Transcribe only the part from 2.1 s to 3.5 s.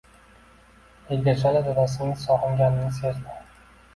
sog‘inganini sezdi.